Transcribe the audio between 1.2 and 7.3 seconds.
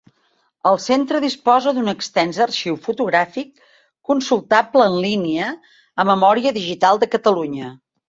disposa d'un extens arxiu fotogràfic, consultable en línia a Memòria Digital de